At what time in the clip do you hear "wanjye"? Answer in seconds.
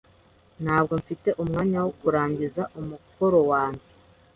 3.51-3.89